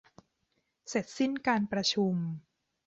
[0.89, 2.15] เสร็จสิ้นการประชุม